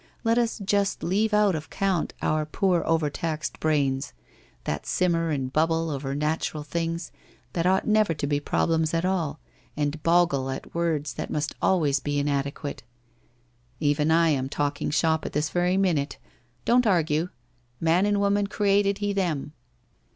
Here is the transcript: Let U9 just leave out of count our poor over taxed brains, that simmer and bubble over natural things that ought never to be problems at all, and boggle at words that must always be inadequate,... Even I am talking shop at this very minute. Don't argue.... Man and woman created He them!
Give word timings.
Let 0.23 0.39
U9 0.39 0.65
just 0.65 1.03
leave 1.03 1.31
out 1.31 1.53
of 1.53 1.69
count 1.69 2.15
our 2.23 2.43
poor 2.43 2.81
over 2.87 3.07
taxed 3.11 3.59
brains, 3.59 4.13
that 4.63 4.87
simmer 4.87 5.29
and 5.29 5.53
bubble 5.53 5.91
over 5.91 6.15
natural 6.15 6.63
things 6.63 7.11
that 7.53 7.67
ought 7.67 7.85
never 7.85 8.15
to 8.15 8.25
be 8.25 8.39
problems 8.39 8.95
at 8.95 9.05
all, 9.05 9.39
and 9.77 10.01
boggle 10.01 10.49
at 10.49 10.73
words 10.73 11.13
that 11.13 11.29
must 11.29 11.53
always 11.61 11.99
be 11.99 12.17
inadequate,... 12.17 12.81
Even 13.79 14.09
I 14.09 14.29
am 14.29 14.49
talking 14.49 14.89
shop 14.89 15.23
at 15.23 15.33
this 15.33 15.51
very 15.51 15.77
minute. 15.77 16.17
Don't 16.65 16.87
argue.... 16.87 17.29
Man 17.79 18.07
and 18.07 18.19
woman 18.19 18.47
created 18.47 18.97
He 19.05 19.13
them! 19.13 19.53